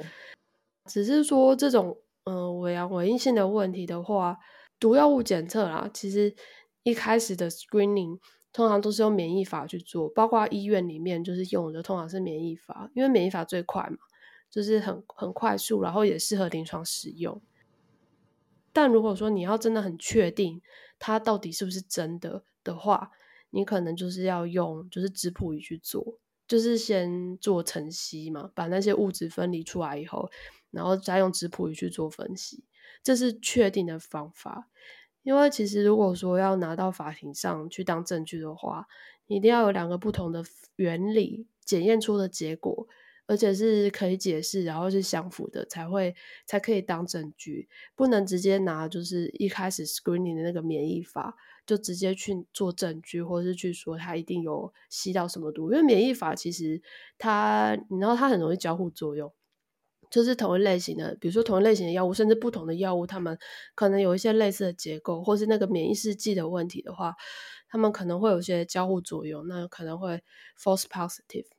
[0.85, 1.97] 只是说这种。
[2.29, 4.37] 嗯，伪阳伪阴性的问题的话，
[4.81, 6.35] 毒药物检测啦，其实
[6.83, 8.19] 一开始的 screening
[8.51, 13.97] 通常都是用免疫法去做，包括医院里面就是用的通常是免疫法，因为免疫法最快嘛，
[14.49, 17.41] 就是很很快速，然后也适合临床使用。
[18.73, 20.61] 但如果说你要真的很确定
[20.99, 23.11] 它到底是不是真的的话，
[23.49, 30.29] 你可能就是要用就是质谱仪去做，就是先做晨析嘛，把那些物质分离出来以后。
[30.69, 32.65] 然后再用质谱仪去做分析，
[33.01, 34.69] 这是确定的方法。
[35.23, 38.85] 因为其实如果说要拿到法庭上去当证据的话，
[39.27, 40.43] 一定要有两个不同的
[40.75, 42.87] 原理检验出的结果，
[43.27, 47.69] 而且是可以解释，然后是相符的，才会才可以当证据。
[47.95, 51.35] 不能直接拿就是一开始 screening 的那个免疫法，
[51.65, 55.71] 就直接去做证据，或是去说它一定有吸到什么毒。
[55.71, 56.81] 因为免疫法其实
[57.17, 59.31] 它，你知道它很容易交互作用。
[60.09, 63.37] 就是同一类型的，比如说同一类型的药物，甚至不同的药物，它们
[63.75, 67.13] 可能有一些类似的结构，或是那个免疫试剂的问题的话，
[67.67, 70.23] 它们可能会有些交互作用，那可能会
[70.57, 71.56] false positive。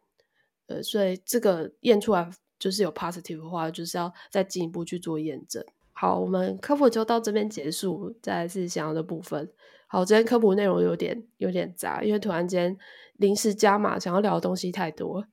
[0.68, 5.64] 呃，所以这个验出来就是有 positive 的话，就是要再进一步去做验证。
[5.92, 9.50] 好，我们科普就到这边结束，再来是想要的部分。
[9.88, 12.78] 好，今天科普内容有点有点杂，因为突然间
[13.14, 15.24] 临时加码，想要聊的东西太多。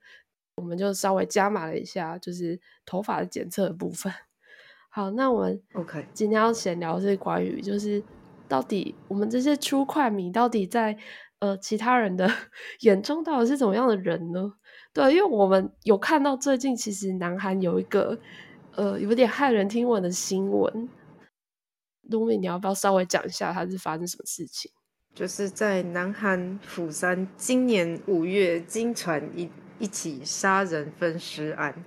[0.56, 4.12] 我们就稍微加码了一下，就是头发的检测的部分。
[4.89, 8.02] 好，那我们 OK，今天要闲聊是关于，就是
[8.48, 10.98] 到底我们这些出快迷到底在
[11.39, 12.32] 呃其他人的
[12.82, 14.54] 眼中到底是怎么样的人呢？
[14.96, 18.18] 对，因为我们有看到最近其实南韩有一个
[18.76, 20.88] 呃有点骇人听闻的新闻。
[22.04, 24.72] 卢米，你要不要稍微讲一下它是发生什么事情？
[25.14, 31.84] 就是在南韩釜山，今年五月经传一一起杀人分尸案，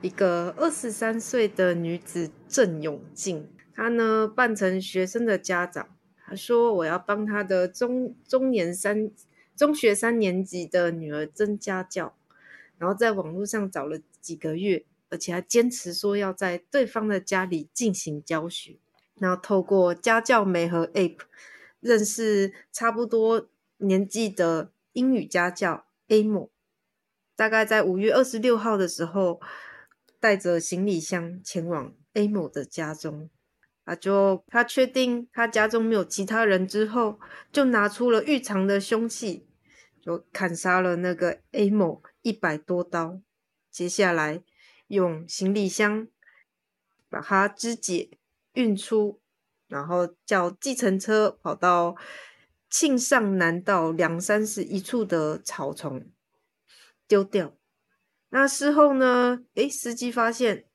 [0.00, 5.86] 一个二十三岁的女子郑永静，她呢扮成学生的家长，
[6.24, 9.10] 她说我要帮她的中中年三
[9.54, 12.14] 中学三年级的女儿增家教，
[12.80, 18.78] 然后在网络上找了几个月，而且还坚持说要在对方的家里进行教学。
[19.16, 21.18] 然后透过家教媒和 App
[21.80, 26.50] 认识差不多年纪的英语家教 A 某，
[27.36, 29.42] 大概在五月二十六号的时候，
[30.18, 33.28] 带着行李箱前往 A 某的家中。
[33.84, 37.20] 啊，就他确定他家中没有其他人之后，
[37.52, 39.46] 就拿出了预藏的凶器，
[40.00, 43.20] 就砍杀了那个 A 某一百多刀。
[43.70, 44.42] 接下来
[44.88, 46.08] 用行李箱
[47.08, 48.10] 把它肢解。
[48.54, 49.20] 运出，
[49.68, 51.94] 然后叫计程车跑到
[52.68, 56.10] 庆尚南道两三十一处的草丛
[57.06, 57.56] 丢掉。
[58.30, 59.44] 那事后呢？
[59.54, 60.66] 诶，司机发现，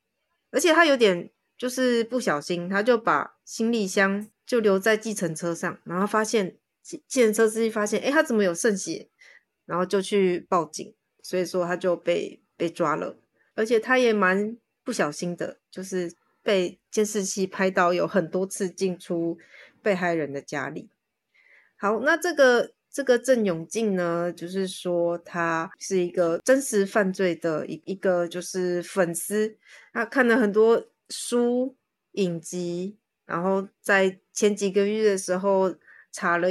[0.52, 9.10] 而且他有点就是不小心，他就把行李箱就留在计程车上，然后发现计计程车司机发现，诶，他怎么有渗血？
[9.66, 13.18] 然后就去报警，所以说他就被被抓了。
[13.56, 16.14] 而且他也蛮不小心的，就是。
[16.46, 19.36] 被监视器拍到有很多次进出
[19.82, 20.92] 被害人的家里。
[21.76, 29.58] 好，那这个这个郑永进呢，就是说他是一个真实犯罪的一一个就是粉丝，
[29.92, 31.76] 他看了很多书
[32.12, 35.76] 影集，然后在前几个月的时候
[36.12, 36.48] 查了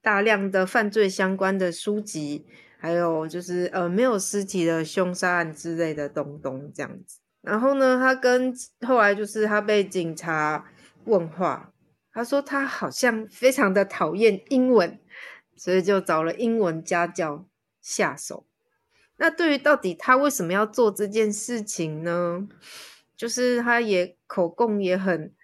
[0.00, 2.46] 大量的犯罪相关的书籍，
[2.86, 7.18] 还有就是呃没有尸体的凶杀案之类的东东这样子。
[7.42, 8.54] 然后呢，他跟
[8.86, 10.64] 后来就是他被警察
[11.04, 11.72] 问话，
[12.12, 15.00] 他说他好像非常的讨厌英文，
[15.56, 17.44] 所以就找了英文家教
[17.82, 18.46] 下手。
[19.16, 22.46] 那对于到底他为什么要做这件事情呢？
[23.16, 25.34] 就是他也口供也很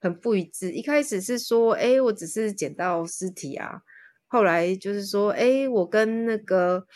[0.00, 0.72] 很不一致。
[0.72, 3.82] 一开始是说，哎，我只是捡到尸体啊。
[4.32, 6.86] 后来就是说，哎，我跟那个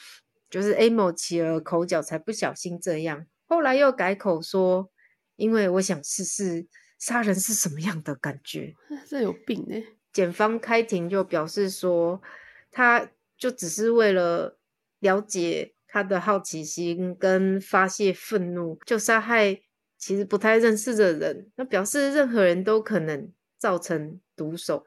[0.48, 3.26] 就是 A 某起了口角，才不小心这样。
[3.48, 4.88] 后来又改口说，
[5.34, 8.72] 因为我想试试杀人是什么样的感觉。
[9.10, 9.82] 这有病哎！
[10.12, 12.22] 检方开庭就表示说，
[12.70, 14.56] 他就只是为了
[15.00, 19.60] 了解他的好奇心跟发泄愤怒，就杀害
[19.98, 21.50] 其实不太认识的人。
[21.56, 24.86] 那表示任何人都可能造成毒手，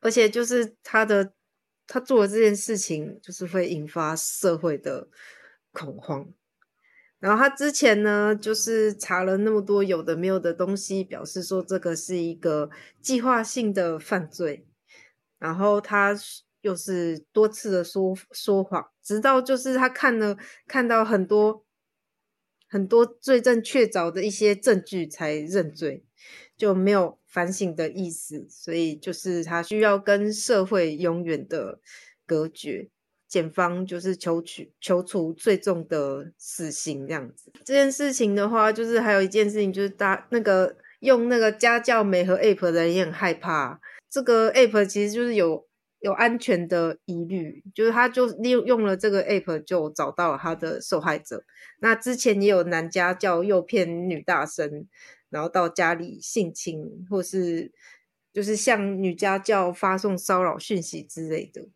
[0.00, 1.32] 而且就是他的
[1.86, 5.08] 他做的这件事情，就是会引发社会的
[5.72, 6.32] 恐慌。
[7.18, 12.68] 然后他之前呢，就是查了那么多有的没有的东西，表示说这个是一个
[13.00, 14.66] 计划性的犯罪。
[15.38, 16.16] 然后他
[16.62, 21.64] 又是多次的说说谎，直到就是他看了看到很多
[22.68, 26.04] 很多罪证确凿的一些证据才认罪，
[26.62, 28.46] 就没有反省的意思。
[28.48, 31.80] 所以就是他需要跟社会永远的
[32.24, 32.88] 隔绝。
[33.26, 37.50] 检方就是求取求处最重的死刑这样子。
[37.64, 43.80] 这件事情的话，就是还有一件事情，就是大那个用那个家教美和 app 的人也很害怕。
[44.10, 45.66] 这个 app 其实就是有
[46.00, 51.42] 有安全的疑虑，就是他就利用用了这个 app 就找到了他的受害者。
[51.80, 54.86] 那之前也有男家教诱骗女大生，
[55.32, 57.72] 然后到家里性侵，或是
[58.32, 61.66] 就是向女家教发送骚扰讯息之类的。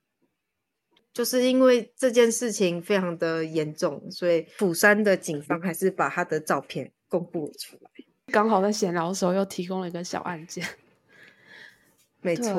[1.13, 7.91] 就是因为这件事情非常的严重，所以釜山的警方还是把他的照片公布了出来。
[8.27, 10.63] 刚好在闲聊的时候又提供了一个小案件。
[12.21, 12.53] 没错，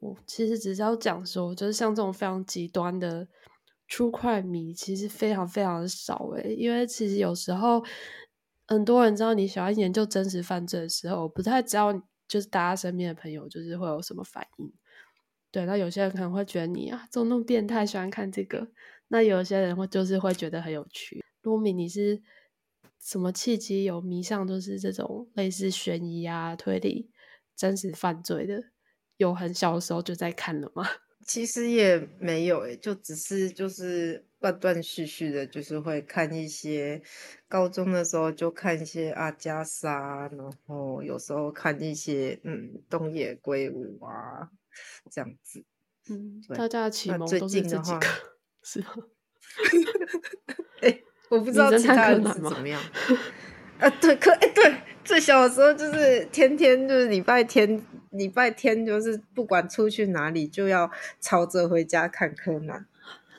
[0.00, 3.26] 我其实只是要讲说，就是像这种非常极端的
[3.88, 6.54] 出快迷，其实非常非常的少诶。
[6.54, 7.82] 因为其实有时候
[8.66, 11.92] 很多人知道你喜欢研究真实犯罪的时候，我不太知道
[12.26, 14.72] 就是大家身边的朋友就是会有什么反应。
[15.50, 18.68] 对，那有些人可能会觉得你啊，怎么那么变态，喜欢看这个？
[19.08, 21.22] 那有些人会就是会觉得很有趣。
[21.42, 22.22] 罗米，你是
[23.00, 27.10] 什么契机有迷上就是这种类似悬疑啊、推理、
[27.54, 28.62] 真实犯罪的？
[29.16, 30.84] 有很小的时候就在看了吗？
[31.26, 37.02] 其实也没有诶，就只是就是断断续续的，就是会看一些。
[37.48, 44.50] 高中的时候就看一些阿加莎，然后有时候看一些嗯东野圭吾啊。
[45.08, 45.64] 这样子，
[46.10, 48.00] 嗯，大家的启蒙都是这几个，
[48.64, 48.88] 是吗？
[50.82, 52.82] 哎，我不知道其他人是怎么样。
[53.78, 54.74] 啊，对，可哎，对，
[55.04, 57.80] 最小的时候就是天天就是礼拜天，
[58.10, 60.90] 礼拜天就是不管出去哪里就要
[61.20, 62.86] 吵着回家看柯南。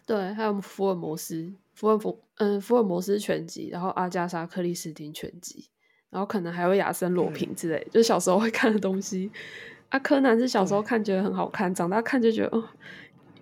[0.05, 5.67] 对，还有福尔摩斯，福尔摩嗯福尔摩斯全集，然后阿加莎克里斯汀全集，
[6.11, 9.31] 然后可能还有亚森罗平之类，就小时候会看的东西。
[9.89, 12.63] 啊，柯南是小时候看觉得很好看，长大看就觉得哦，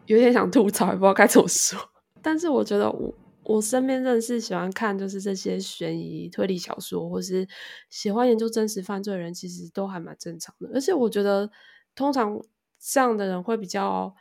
[0.06, 1.78] 有点想吐槽，也不知道该怎么说。
[2.22, 3.14] 但是我觉得我。
[3.46, 7.48] 我身边认识喜欢看就是这些悬疑推理小说，或是
[7.90, 10.70] 喜欢研究真实犯罪人，其实都还蛮正常的。
[10.74, 11.50] 而且我觉得，
[11.96, 12.40] 通常
[12.80, 14.16] 这样的人会比较，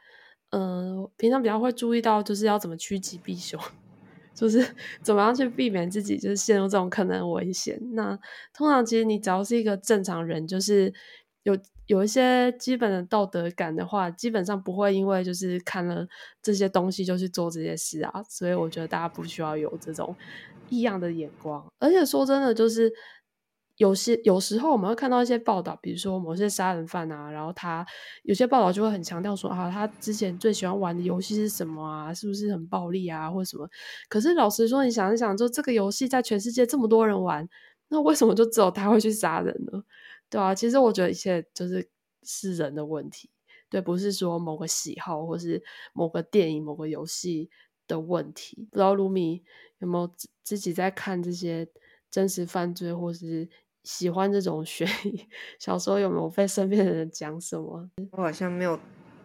[0.50, 3.60] 嗯，平常比较会注意到，就是要怎么趋吉避凶，
[4.34, 7.80] 就是怎么样去避免自己就是陷入这种可能危险。
[7.94, 8.18] 那
[8.52, 10.92] 通常其实你只要是一个正常人，就是
[11.42, 11.56] 有。
[11.86, 16.06] 有一些基本的道德感的话，基本上不会因为就是看了
[16.40, 18.22] 这些东西就去做这些事啊。
[18.28, 20.14] 所以我觉得大家不需要有这种
[20.68, 21.64] 异样的眼光。
[21.78, 22.90] 而且说真的，就是
[23.78, 27.84] 有些有时候我们会看到一些报道，比如说某些杀人犯啊，然后他
[28.22, 32.14] 有些报道就会很强调说啊，他之前最喜欢玩的游戏是什么啊？
[32.14, 33.68] 是不是很暴力啊，或者什么？
[34.08, 37.48] 可是老实说，你想一想，就这个游戏在全世界这么多人玩，
[37.88, 39.82] 那为什么就只有他会去杀人呢？
[40.32, 41.86] 对啊，其实我觉得一切就是
[42.22, 43.28] 是人的问题，
[43.68, 45.62] 对，不是说某个喜好或是
[45.92, 47.50] 某个电影、某个游戏
[47.86, 48.66] 的问题。
[48.70, 49.44] 不知道卢米
[49.80, 51.68] 有没有自自己在看这些
[52.10, 53.46] 真实犯罪，或是
[53.82, 55.28] 喜欢这种悬疑
[55.58, 56.00] 小说？
[56.00, 57.90] 有没有被身边的人讲什么？
[58.12, 58.80] 我好像没有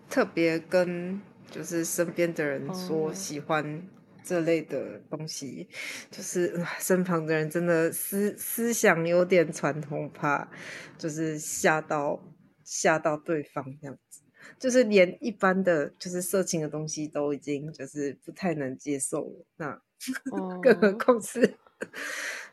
[0.10, 3.88] 特别跟就是身边的人说喜欢。
[4.28, 5.68] 这类的东西，
[6.12, 10.50] 就是身旁的人真的思思想有点传统，怕
[10.98, 12.22] 就是吓到
[12.64, 14.22] 吓到对方这样子，
[14.60, 19.82] 就是连一般的就是色情的东西都已经就是不太能接受了，那
[20.62, 21.58] 更何况是。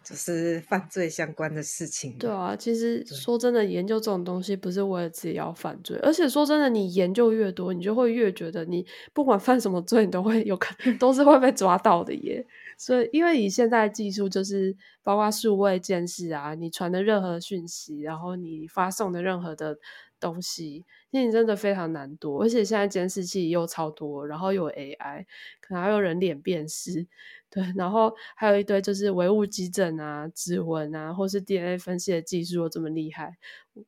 [0.04, 2.18] 就是犯罪相关的事情。
[2.18, 12.46] 对啊，其实说真的，研究这种东西不是为了自己要犯罪，而且说真的，你研究越多，你就会越觉得你不管犯什么罪，你都会有可能 都是会被抓到的耶。
[12.76, 19.78] 所以，因为以现在技术，就是包括数位监视啊，你传的任何讯息，然后你发送的任何的
[20.20, 20.84] 东西，
[21.14, 22.42] 那你真的非常难躲。
[22.42, 25.24] 而且现在监视器又超多，然后有 AI，
[25.60, 27.06] 可能还有人脸辨识。
[27.48, 33.36] 对，然后还有一堆就是唯物基证啊、指纹啊，或是 DNA 分析的技术又这么厉害。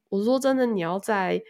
[0.09, 1.43] 我说真的，你要在，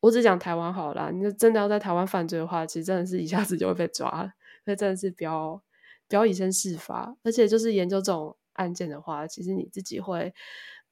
[0.00, 4.32] 我只讲台湾好了，你真的要在台湾犯罪的话，其实真的是一下子就会被抓了。
[4.64, 5.62] 所以真的是不要
[6.08, 10.34] 不要以身试法，而且就是研究这种案件的话，其实你自己会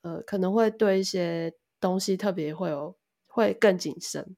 [0.03, 2.95] 呃可能会对一些东西特别会有
[3.33, 4.37] 会更谨慎。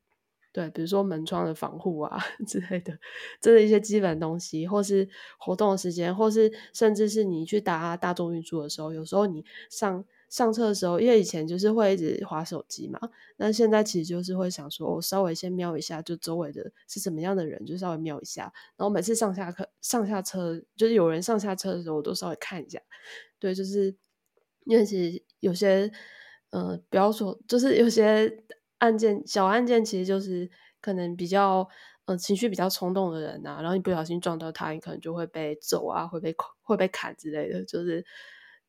[0.53, 2.16] 对，比如说门窗的防护啊
[2.47, 2.97] 之类的，
[3.40, 13.01] 这是一些基本东西，或是活动的时间，或是甚至是你去搭大众运输的时候，有时候你上上车的时候，因为以前就是会一直划手机嘛，
[13.36, 18.45] 那现在其实就是会想说，我稍微先瞄一下，就周围的是什么样的人，就稍微瞄一下，
[18.76, 22.80] 然后每次上下课、上下车，就是有人上下车的时候，我都稍微看一下。
[23.40, 23.97] 对，就是
[24.66, 25.90] 因为其实有些，
[26.51, 28.45] 呃，不要说，就是有些。
[28.85, 31.66] 案件小案件其实就是可能比较
[32.05, 37.64] 呃情绪比较冲动的人呐，然后你不小心撞到他，你可能就会被揍啊，会被会被砍之类的。
[37.64, 38.05] 就是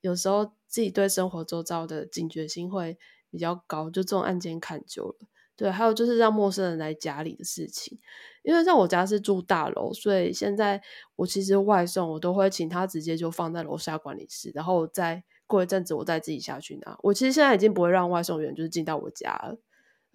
[0.01, 2.97] 有时候自己对生活周遭的警觉性会
[3.29, 5.27] 比较高，就这种案件看久了。
[5.57, 7.97] 对，还有就是让陌生人来家里的事情，
[8.43, 10.81] 因为像我家是住大楼，所以现在
[11.15, 16.97] 我其实外送我都会请他直接就放在楼下管理室，然后再过一阵子我再自己下去拿。
[17.03, 19.57] 我其实现在已经不会让外送员就是进到我家了。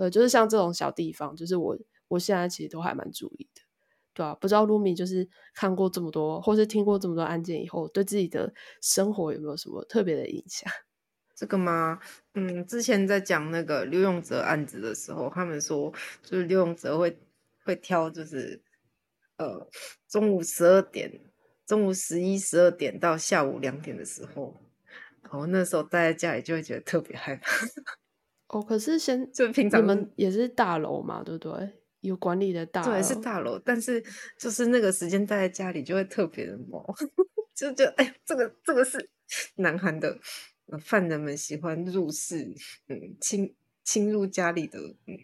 [0.00, 1.76] 呃，就是像这种小地方，就是我
[2.08, 3.60] 我现在其实都还蛮注意的，
[4.14, 10.72] 对啊，不知道卢米就是看过这么多，或是听过这么多案件以后，对自己的生活有没有什么特别的影响？
[11.36, 12.00] 这个吗？
[12.32, 15.92] 嗯，之前在讲那个刘永哲案子的时候，他们说
[16.22, 17.18] 就是刘永哲会
[17.62, 18.62] 会挑，就是
[19.36, 19.68] 呃
[20.08, 21.20] 中午十二点、
[21.66, 24.56] 中午十一、十二点到下午两点的时候，
[25.22, 27.50] 然后那时候待在家里就会觉得特别害怕。
[28.52, 31.70] 哦，可是先就平常你们也是大楼嘛，对不对？
[32.00, 33.58] 有管理的大楼，对，是大楼。
[33.58, 34.02] 但是
[34.38, 36.84] 就是那个时间待在家里就会特别的毛，
[37.54, 39.08] 就就哎，这个这个是
[39.56, 40.18] 南韩的
[40.80, 42.52] 犯人们喜欢入室，
[42.88, 45.14] 嗯，侵侵入家里的，嗯，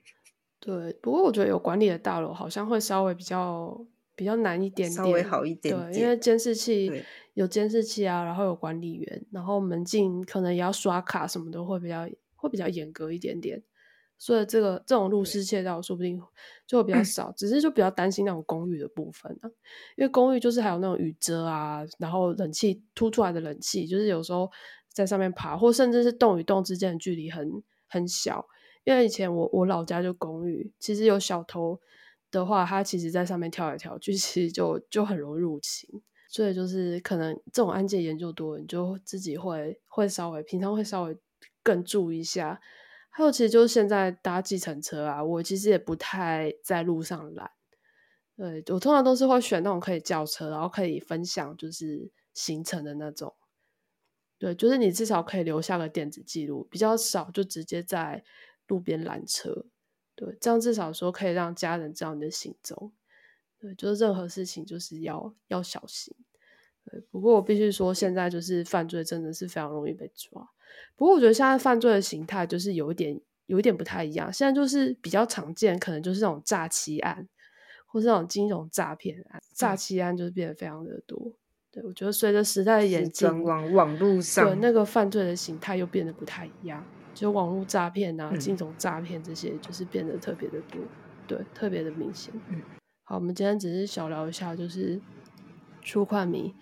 [0.61, 0.93] 对。
[1.03, 6.93] 不过我觉得有管理的大楼好像会稍微比较比较难一点点，稍微好一点，对，因为监视器
[7.35, 12.07] 有监视器啊，然后有管理员，然后门禁可能也要刷卡，什么都会比较。
[12.47, 13.63] 会比较严格一点点，
[14.17, 16.21] 所以这个这种入室窃盗说不定
[16.67, 19.51] 就会比较少，只是就比较担心那种公寓的部分啊，
[19.97, 24.51] 因为公寓就是还有那种雨遮啊，然后冷气凸出来的冷气，就是有时候
[24.93, 28.47] 在上面爬，或甚至是栋与栋之间的距离很很小。
[28.85, 31.81] 因为以前我我老家就公寓，其实有小偷
[32.31, 35.91] 的话，他其实在上面跳来跳去，其实就就很容易入侵。
[36.29, 41.17] 所以就是可能这种案件研究多，你就自己会会稍微平常会稍微
[41.67, 42.61] 更注意一下。
[43.11, 47.51] 还有，其实就是现在搭计程车啊，我其实也不太在路上拦。
[48.37, 53.35] 对我通常都是会选那种可以叫车，然后可以分享就是行程的那种。
[54.39, 58.23] 对，就是你至少可以留下个电子记录，比较少就直接在
[58.69, 59.65] 路边拦车。
[60.15, 62.93] 对，这样至少说可以让家人知道你的行踪。
[63.59, 66.15] 对，就是任何事情就是要要小心。
[66.85, 70.47] 对，不过我必须说，现在就是犯罪真的是非常容易被抓。
[70.97, 74.33] 不过我觉得现在犯罪的形态就是有一点有一点不太一样。
[74.33, 77.29] 现在就是比较常见，可能就是那种诈欺案，
[77.87, 79.43] 或是那种金融诈骗案。
[79.55, 81.33] 诈欺案就是变得非常的多。
[81.71, 86.83] 对我觉得随着时代的演进，网网络上，对那个犯罪的形态又变得不太一样。
[87.15, 90.81] 就网络诈骗啊、金融诈骗这些，就是变得特别的多，
[91.27, 92.33] 对，特别的明显。
[92.49, 92.61] 嗯，
[93.05, 95.01] 好，我们今天只是小聊一下，就是
[95.83, 96.55] 出快迷。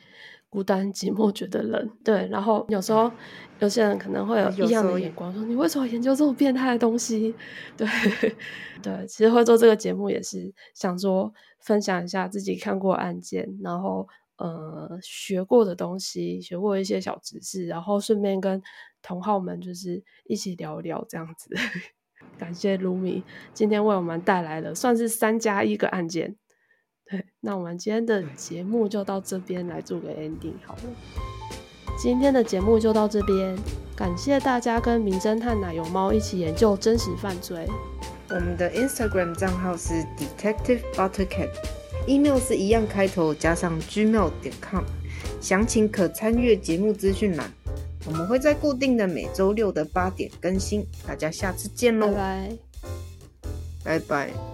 [0.54, 3.10] 孤单寂寞觉得冷，对，然后有时候
[3.58, 7.34] 有些人可能会有异样的眼光，说你为什么研究这么变态的东西？
[7.76, 7.88] 对，
[8.80, 18.62] 对，其实会做这个节目也是想说分享一下自己看过案件，然后呃学过的东西，学过一些小知识，然后顺便跟
[19.02, 21.50] 同好们就是一起聊聊这样子。
[22.38, 26.36] 感谢卢米今天为我们带来了算是三加一个案件。
[27.10, 30.82] 对，那我们今天的节目就到这边来做个 ending 好了。
[31.98, 33.56] 今天的节目就到这边，
[33.94, 37.68] 感谢大家跟名侦探奶油猫一起研究真实犯罪。
[38.30, 44.82] 我们的 Instagram 账号是 Detective Buttercat，email 是一样开头加上 gmail 点 com，
[45.40, 47.48] 详情可参阅节目资讯栏。
[48.06, 52.58] 我们会在固定的每周六的八点更新，大家下次见喽，拜拜，
[53.84, 54.53] 拜拜。